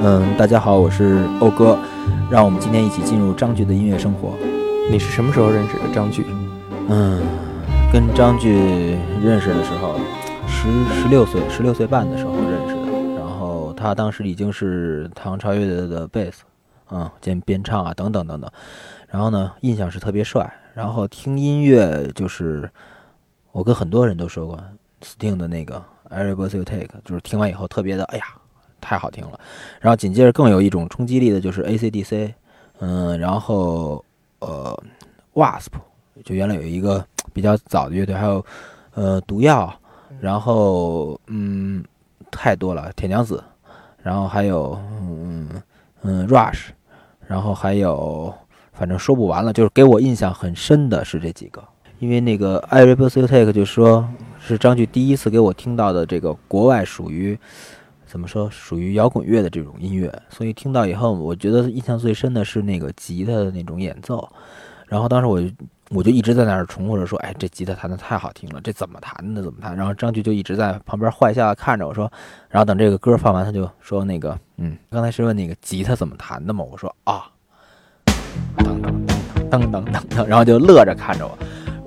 [0.00, 1.76] 嗯，大家好，我是欧哥，
[2.30, 4.32] 让我们今天一起进入张炬的音乐生活。
[4.88, 6.24] 你是什么时候认识的张炬？
[6.88, 7.20] 嗯，
[7.92, 9.98] 跟张炬认识的时候，
[10.46, 13.18] 十十六岁，十六岁半的时候认识的。
[13.18, 16.44] 然后他当时已经是唐朝乐队的贝斯，
[16.92, 18.48] 嗯，兼编唱啊，等等等等。
[19.08, 20.48] 然后呢，印象是特别帅。
[20.74, 22.70] 然后听音乐就是，
[23.50, 24.62] 我跟很多人都说过
[25.02, 25.82] ，Sting 的那个
[26.14, 28.24] 《Every Breath You Take》，就是听完以后特别的，哎呀，
[28.80, 29.40] 太好听了。
[29.80, 32.32] 然后紧接着更有一种冲击力的就是 AC/DC，
[32.80, 34.04] 嗯，然后
[34.40, 34.82] 呃
[35.34, 35.72] ，Wasp，
[36.24, 38.44] 就原来有一个比较早的乐队，还有
[38.94, 39.72] 呃毒药，
[40.20, 41.84] 然后嗯
[42.30, 43.42] 太多了，铁娘子，
[44.02, 45.48] 然后还有嗯
[46.02, 46.68] 嗯 Rush，
[47.26, 48.32] 然后还有
[48.72, 51.62] 反正说不完了，就是给我印象很深的是这几个，
[51.98, 54.08] 因为那个《Every Breath You Take》就说
[54.40, 57.38] 是张炬第一次给我听到的这个国外属于。
[58.08, 64.28] 怎么说，属于摇滚乐的这种音乐，所以听到以后，我觉得印象最深的是那个吉他的那种演奏。
[64.86, 65.48] 然后当时我就
[65.90, 69.42] 我就一直在那儿重复着说：“哎，这吉他弹的太好听了，这怎么弹的？
[69.42, 72.10] 怎么弹？”然后张局就一直在旁边坏笑地看着我说。
[72.48, 77.30] 然后等这个歌放完，他就说：“那个，嗯，刚才是问那个吉他怎么弹的吗？”我说：“啊，
[78.56, 78.90] 噔噔
[79.50, 81.38] 噔噔噔噔噔，然后就乐着看着我。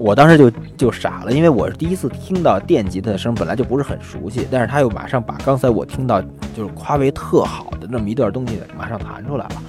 [0.01, 6.19] 我当时就就傻了，因为我是第一次听到电吉他的声，本来就不是很熟悉，但是他又马上把刚才我听到
[6.55, 9.61] 就是夸为特好的那么一段东西马上弹出来了。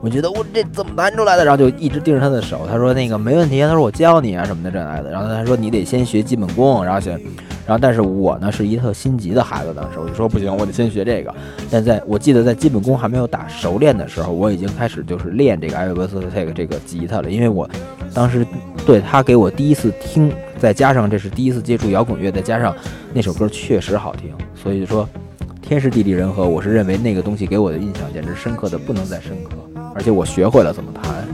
[0.00, 1.44] 我觉得我这怎么弹出来的？
[1.44, 5.10] 然后就一直盯着他的手，他说那个没问题，他说我教你啊什么的这来的。
[5.10, 7.12] 然后他说你得先学基本功，然后先，
[7.66, 11.34] 然后但是我呢是一特心急的孩子，当时我就说不行，我得先学这个。
[11.70, 17.68] 但在我记得在基本功还没有打熟练的时候，我已经开始就是练这个艾维伯斯特这个这个吉他了，因为我
[18.12, 18.46] 当时
[18.86, 22.74] 对他给我第一次听，再加上这是第一次接触摇滚乐，再加上
[23.12, 25.08] 那首歌确实好听，所以说
[25.62, 29.52] 天时地利人和，我是认为那个东西给我的印象简直深刻的不能再深刻，
[29.94, 31.26] 而且我学会了怎么弹。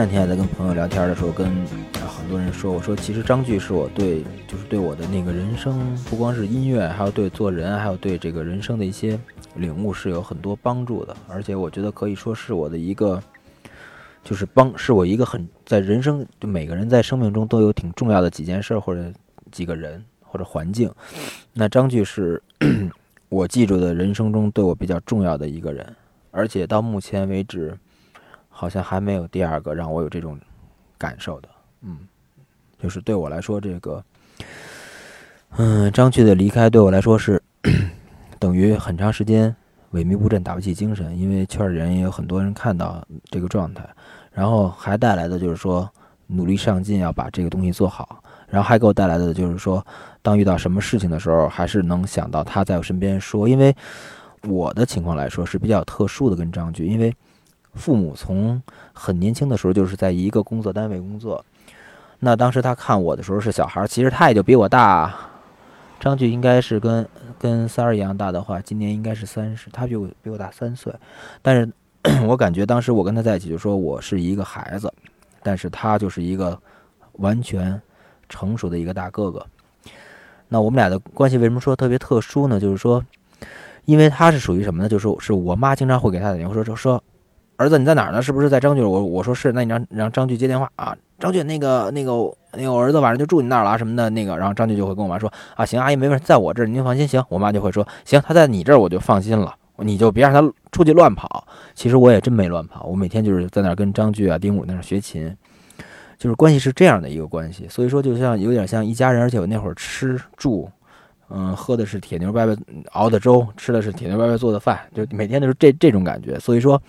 [0.00, 1.46] 两天还在跟朋友聊天的时候，跟
[2.08, 9.20] 很多人说，我说其实张炬是我对就是对我的那个人生，不光是音乐，还有对做人，还有对这个人生的一些
[9.56, 13.22] 领悟是有很多帮助的，而且我觉得可以说是我的一个。
[14.22, 19.04] 就是帮是我一个很在人生，就每个人在生命中都有挺重要的几件事或者
[19.50, 20.90] 几个人或者环境。
[21.54, 22.42] 那张炬是
[23.28, 25.86] 我记住的人生中对我比较重要的一个人，
[26.30, 27.74] 而且到目前为止，
[28.50, 30.38] 好像还没有第二个让我有这种
[30.98, 31.48] 感受的。
[31.82, 31.96] 嗯，
[32.78, 34.04] 就是对我来说，这个，
[35.56, 37.42] 嗯，张炬的离开对我来说是
[38.38, 39.54] 等于很长时间
[39.92, 43.88] 萎靡不振、打不起精神，因为圈里人也有很多人看到这个状态。
[44.32, 45.90] 然后还带来的就是说
[46.26, 48.22] 努力上进，要把这个东西做好。
[48.46, 49.84] 然后还给我带来的就是说，
[50.22, 53.48] 当遇到什么事情的时候，还是能想到他在我身边说。
[53.48, 53.74] 因为
[54.42, 57.14] 我的情况来说是比较特殊的，跟张炬，因为
[57.74, 58.62] 父母从
[58.92, 61.44] 很年轻的时候就是在一个工作单位工作。
[62.18, 65.14] 那当时他看我的时候是小孩儿，其实他也就比我大。
[65.98, 67.08] 张俊应该是跟
[67.38, 70.94] 跟三儿一样大的话，今年应该是三十，他比我比我大三岁，
[71.42, 71.68] 但是。
[72.26, 74.90] 我感觉当时我跟他在一起，就说我是一个孩子，
[75.42, 76.58] 但是他就是一个
[77.12, 77.78] 完全
[78.26, 79.44] 成熟的一个大哥哥。
[80.48, 82.58] 那我们俩的关系为什么说特别特殊呢？
[82.58, 83.04] 就是说，
[83.84, 84.88] 因为他是属于什么呢？
[84.88, 87.04] 就是是我妈经常会给他打电话说说说，
[87.60, 88.22] 儿子你在哪儿呢？
[88.22, 88.82] 是不是在张俊？
[88.82, 90.96] 我我说是，那你让让张俊接电话啊。
[91.18, 92.12] 张俊那个那个
[92.54, 97.22] 那个我儿子晚上就住你那儿了什么的那个，然后张俊就会跟我妈说啊行阿姨没问题，在我这儿您放心行。
[97.28, 99.54] 我妈就会说行，他在你这儿我就放心了。
[99.76, 101.46] 你就别让他出去乱跑。
[101.74, 105.36] 其实我也真没乱跑，我每天就是在那儿跟张俊啊、丁武那儿学琴，
[106.16, 107.66] 就是关系是这样的一个关系。
[107.68, 109.20] 所以说，就像有点像一家人。
[109.20, 110.70] 而且我那会儿吃住，
[111.28, 112.56] 嗯，喝的是铁牛伯伯
[112.92, 116.38] 熬的粥，吃的是铁牛伯伯做的饭，就每天都是这这种感觉。
[116.38, 116.80] 所以说，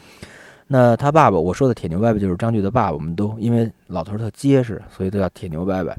[0.74, 5.94] 那他爸爸，我说的铁牛伯伯就是张炬的爸爸，我们都因为老头特结实，所以都叫铁牛伯伯。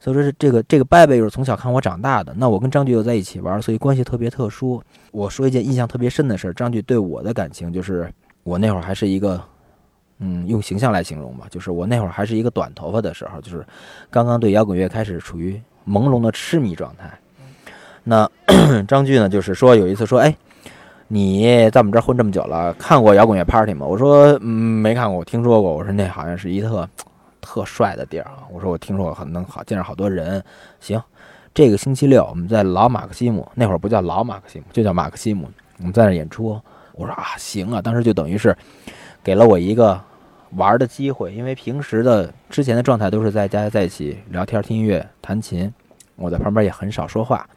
[0.00, 2.32] 所以说是，这个这个伯伯又是从小看我长大的。
[2.38, 4.82] 那我跟张炬又在一起玩，所以关系特别特殊。
[5.12, 8.10] 我说一件印象特别深的事儿，张炬对我的感情就是
[8.44, 9.38] 我那会儿还是一个，
[10.20, 13.62] 嗯，用形象来形容吧，就是我那会儿还是一个短头发的时候，就是
[14.08, 17.12] 刚刚对摇滚乐开始处于朦胧的痴迷状态。
[18.04, 18.26] 那
[18.88, 20.34] 张炬呢，就是说有一次说，哎，
[21.08, 23.84] 你在我们这儿混这么久了，看过摇滚乐 party 吗？
[23.84, 25.74] 我说，嗯，没看过，我听说过。
[25.74, 26.88] 我说那好像是一特。
[27.40, 28.44] 特帅的地儿啊！
[28.52, 30.42] 我说我听说过很能好见着好多人。
[30.80, 31.00] 行，
[31.54, 35.48] 这个星期六我们在老马克西姆，那会儿不叫老马克西姆，就叫马克西姆。
[35.78, 36.60] 我们在那演出。
[36.92, 37.80] 我说啊，行啊！
[37.80, 38.54] 当时就等于是
[39.24, 39.98] 给了我一个
[40.56, 45.72] 玩的机会，因为平时的之前的状态都是在家在一起聊天、听音乐、弹琴，
[46.16, 47.48] 我在旁边也很少说话。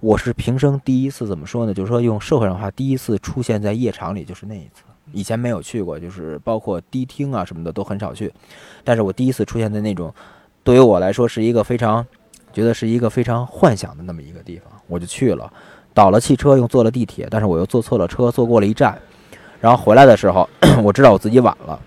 [0.00, 1.74] 我是平生第一次怎么说呢？
[1.74, 4.82] 就是说用社会上话，第一次出现在夜场里，就是那一次。
[5.12, 8.32] 以前没有去过，就是包括迪厅啊什么的都很少去，
[8.82, 10.10] 但是我第一次出现在那种，
[10.64, 12.06] 对于我来说是一个非常，
[12.50, 15.52] 觉得是一个非常幻想的那么一个地方，我就去了，
[15.92, 18.98] 倒了汽车又坐了地铁，但是我又坐错了车，坐过了一站，
[19.60, 20.48] 然后回来的时候，
[20.82, 21.78] 我知道我自己晚了，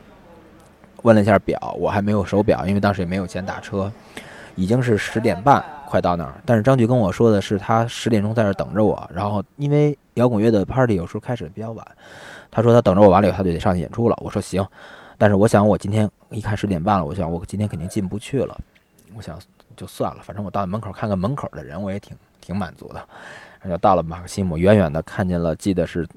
[1.02, 3.92] 问了一下表，我还没有手表，因为当时也没有钱打车，
[4.54, 5.64] 已经是十点半，
[5.94, 11.88] 快到那儿，但是张局跟我说的是他十点钟在这儿等着我，然后因为摇滚乐的 party 有时候开始比较晚。
[12.50, 14.18] 他说他等着我完了以后，他就得上去演出了。
[14.20, 14.66] 我说行，
[15.20, 18.60] 但是我想我今天一看十点半了，我想我今天肯定进不去了。
[19.16, 19.38] 我想
[19.78, 23.00] 就算了，反正我到门口看看门口的人，我也挺挺满足的。
[23.62, 26.08] 然后到了马克西姆，远远的看见了，记得是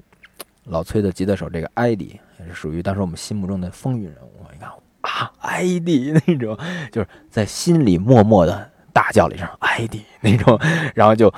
[0.63, 4.43] 老崔的吉他手这个艾迪，也是属于当时我们心目中的风云人物。
[4.51, 6.57] 你看啊，艾迪那种，
[6.91, 10.59] 就是在心里默默的大叫了一声艾迪那种，
[10.95, 11.31] 然后就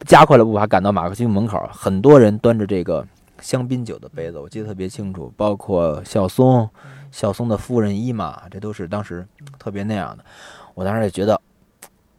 [0.00, 3.06] 加快了步伐赶到马克西姆门口，很多人端着这个。
[3.42, 6.68] 香槟酒的杯子，我记得特别清楚，包括孝松、
[7.12, 9.26] 孝松的夫人伊玛，这都是当时
[9.58, 10.24] 特别那样的。
[10.74, 11.38] 我当时也觉得，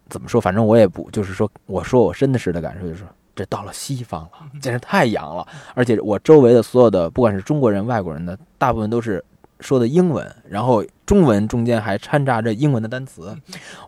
[0.10, 3.04] 怎么说，反正我也不，就是说，我说我真的是的感受就是，
[3.36, 4.30] 这到了西方了，
[4.62, 5.46] 简直太洋了。
[5.74, 9.22] 而且我周围的所有的，不管是中国人、外国人的，大部分都是
[9.60, 13.36] 说的英文，然后中文中间还掺杂着英文的单词。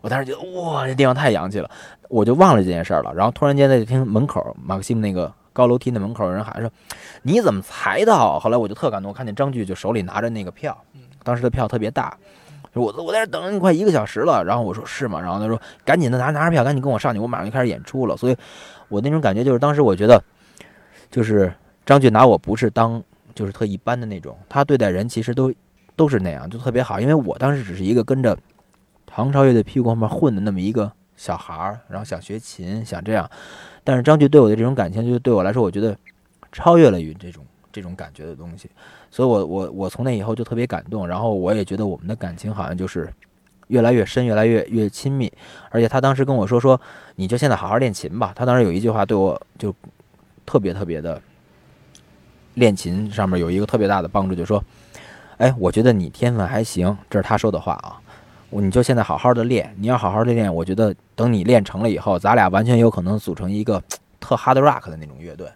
[0.02, 1.70] 我当时觉得，哇，这地方太洋气了，
[2.08, 3.12] 我就忘了这件事儿了。
[3.14, 5.32] 然后突然间在听门口马克西姆那个。
[5.52, 6.70] 高楼梯那门口有人喊说
[7.22, 10.80] ：“你怎么才到？”后来我就特感动，我看见张炬就手里拿着那个票，
[11.24, 12.16] 当时的票特别大，
[12.72, 14.44] 我我在这等你快一个小时了。
[14.44, 15.20] 然后我说是吗？
[15.20, 18.36] 然后他说：“赶紧的拿拿着票，赶紧跟我上去，我马上就开始演出了。”所以，
[18.88, 20.22] 我那种感觉就是当时我觉得，
[21.10, 21.52] 就是
[21.84, 23.02] 张炬拿我不是当
[23.40, 25.50] 就是特一般的那种，他对待人其实都
[25.96, 27.00] 都是那样，就特别好。
[27.00, 28.36] 因为我当时只是一个跟着
[29.06, 33.30] 唐朝乐队屁股后面混的那么一个小孩儿，然后想学琴，想这样。
[33.82, 35.96] 但是张炬对我的这种感情，就对我来说，我觉得
[36.52, 37.42] 超越了于这种
[37.72, 38.68] 这种感觉的东西。
[39.10, 43.10] 所以我我我从那以后就特别感动，然后我也觉得我们的感情好像就是
[43.68, 45.32] 越来越深，越来越越亲密。
[45.70, 46.78] 而且他当时跟我说说，
[47.16, 48.34] 你就现在好好练琴吧。
[48.36, 49.74] 他当时有一句话对我就
[50.44, 51.20] 特别特别的，
[52.54, 54.62] 练琴上面有一个特别大的帮助，就说，
[55.38, 58.00] 哎，我觉得你天分还行，这是他说的话啊。
[58.52, 63.80] 你就现在好好的练，你要好好的练，我觉得等你练成了以后，咱俩完全有可能组成一个
[64.18, 65.46] 特 hard rock 的那种乐队。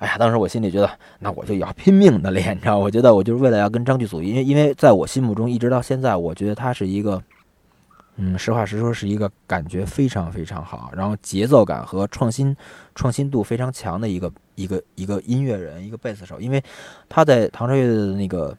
[0.00, 2.76] 哎呀，当时我心里觉得，那我就要拼命的练，你知道？
[2.76, 7.22] 我觉得我就是为了要跟张炬组，因为因为在我心目中一直到现在，我觉得他是一个，
[8.16, 12.54] 嗯，实话实说是一个感觉非常非常好，然后节奏感和创新
[12.96, 16.40] 创新度非常强的一个一个一个音乐人，一个贝斯手。
[16.40, 16.62] 因为
[17.08, 18.56] 他在唐朝乐队的那个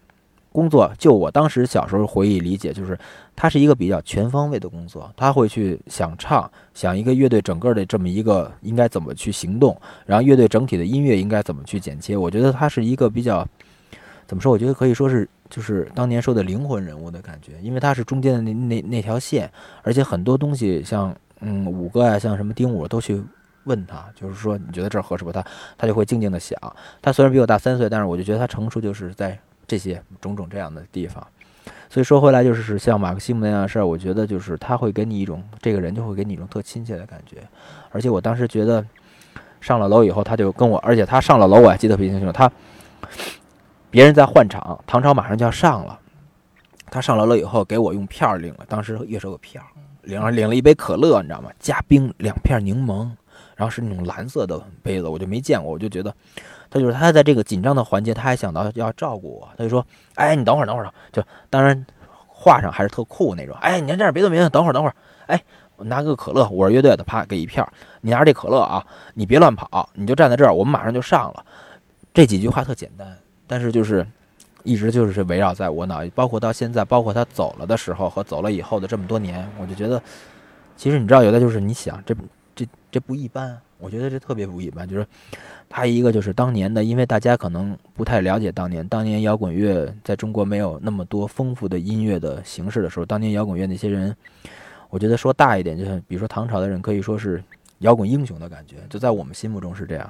[0.52, 2.98] 工作，就我当时小时候回忆理解，就是
[3.36, 9.76] 他是一个比较全方位的工作，他会去想唱，想一个乐队整个的这么一个应该怎么去行动，
[10.06, 12.16] 然后乐队整体的音乐应该怎么去剪切。
[12.16, 13.46] 我觉得他是一个比较
[14.26, 14.52] 怎么说？
[14.52, 19.52] 我觉得可以说是就是当年说的灵魂人物的感觉，因为他是中间的那那那条线，
[19.84, 23.22] 而且很多东西像嗯五哥呀，像什么丁武都去。
[23.66, 25.32] 问他，就是说你觉得这儿合适不？
[25.32, 25.46] 他
[25.78, 26.58] 他就会静静的想。
[27.02, 31.26] 他虽然比我大三岁，但是我就觉得他成熟就是在这些种种这样的地方。
[31.90, 37.38] 所以说回来就是像马克西姆那样的事儿，我觉得就是他会给你一种这个人就会给你一种特亲切的感觉。
[37.92, 38.86] 而且我当时觉得
[39.62, 42.52] 上了楼以后，他就跟我，而且他上了楼我还记得特别清楚，他
[43.90, 45.98] 别人在换场，唐朝马上就要上了，
[46.92, 49.70] 他上了楼以后给我用票儿领了，当时乐手有票儿，
[50.02, 51.50] 领了领了一杯可乐，你知道吗？
[51.60, 53.10] 加冰，两片柠檬，
[53.56, 56.14] 然后是那种蓝色的杯子，我就没见过，我就觉得。
[56.70, 59.86] 他就是他在这个紧张的环节，他还想到要照顾我，他就说
[60.16, 61.86] ：“哎，你等会儿，等会儿，就当然
[62.28, 63.56] 话上还是特酷那种。
[63.62, 64.96] 哎，你先站着别动别动，等会儿等会儿，
[65.28, 65.42] 哎，
[65.78, 67.72] 我拿个可乐，我是乐队的，啪给一片儿，
[68.02, 71.46] 你拿着这可乐啊，你别乱跑，你就站在这儿，我们马上就上了。
[72.14, 73.16] 这几句话特简单，
[73.48, 74.06] 但是就是
[74.64, 80.02] 一直就是围绕在我脑，包括到现在，包括他走了的时候和走了以后的这么多年，我就觉得，
[80.76, 82.14] 其实你知道，有的就是你想，这
[82.96, 85.06] 这不一般，我觉得这特别不一般，就是。
[85.68, 94.16] 他一个就是当年的，因为大家可能不太了解当年，当年摇滚乐在中国没有那么多丰富的音乐的形式的时候，当年摇滚乐那些人，
[94.90, 97.44] 我觉得说大一点，就像比如说唐朝的人，可以说是
[97.80, 100.10] 摇滚英雄的感觉，就在我们心目中是这样。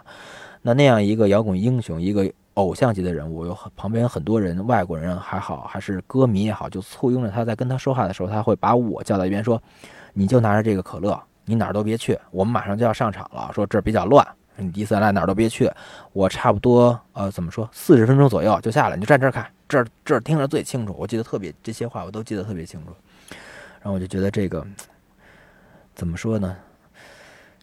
[0.62, 9.60] 那那样一个摇滚英雄，一个偶像级的人物，有旁边很多人，外国人还好，还是歌迷也好，就簇拥着他在跟他说话的时候，他会把我叫到一边说
[10.14, 15.70] ：“你就拿着这个可乐，你哪儿都别去，我们马上就要上场了，说这儿比较乱。”你第一次来哪儿都别去，
[16.14, 22.94] 我差不多呃怎么说四十分钟左右就下来，你就站这儿看，这儿这儿听着最清楚，我记得特别这些话我都记得特别清楚，
[23.82, 24.66] 然后我就觉得这个
[25.94, 26.56] 怎么说呢？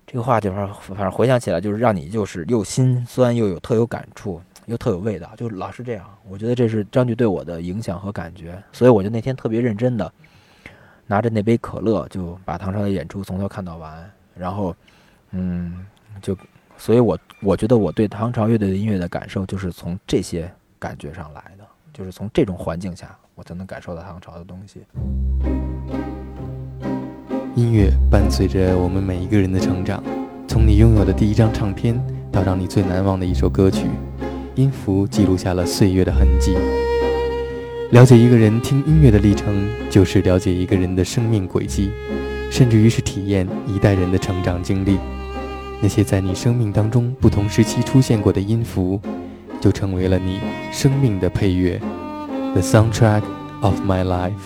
[0.07, 6.07] 这个话就是反正回想起来就是让你就是又心酸又有特有感触又特有味道，就老是这样。
[6.29, 10.12] 我觉得这是张炬对我的影响和感觉，所以我就那天特别认真的
[11.06, 14.75] 拿着那杯可乐就把唐朝的演出从头看到完，然后
[15.30, 15.87] 嗯
[16.21, 16.37] 就。
[16.78, 24.85] 所以，我我觉得我对唐朝乐队的音乐的感受，就是从这些感觉上来的，就是从这种环境下，我才能感受到唐朝的东西。
[27.54, 30.02] 音乐伴随着我们每一个人的成长，
[30.49, 31.94] 从你拥有的第一张唱片，
[32.32, 33.87] 到让你最难忘的一首歌曲，
[34.56, 36.56] 音符记录下了岁月的痕迹。
[37.92, 41.90] 了解一个人听音乐的历程，就是了解一个人的生命轨迹，
[42.50, 44.99] 甚至于是体验一代人的成长经历。
[45.82, 48.99] 那些在你生命当中不同时期出现过的音符，
[49.61, 50.40] 就成为了你
[50.72, 51.78] 生命的配乐
[52.54, 53.25] ，The soundtrack
[53.61, 54.40] of my life。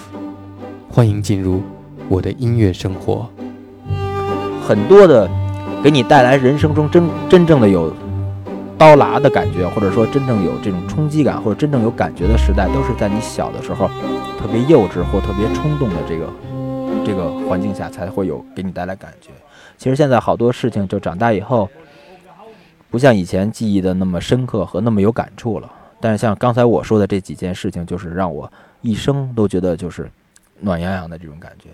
[0.89, 1.63] 欢迎进入
[2.09, 3.31] 我的音乐生活。
[4.67, 5.31] 很多的
[5.85, 7.95] 给你带来人生中真真正的有
[8.79, 13.89] 刀剌的感觉，或者说真正有这种冲击感，或者真正有感觉的时代，都是在你小的时候
[14.39, 16.31] 特别幼稚或特别冲动的这个
[17.05, 19.31] 这个环境下才会有给你带来感觉。
[19.79, 21.69] 其实现在好多事情，就长大以后，
[22.91, 25.73] 不像以前记忆的那么深刻和那么有感触了。
[25.99, 28.51] 但是像刚才我说的这几件事情，就是让我
[28.83, 30.11] 一生都觉得就是
[30.61, 31.71] 暖洋洋的这种感觉。